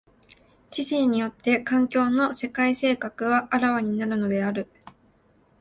[0.71, 4.67] 知性によって環境の世界性格は顕わになるのである。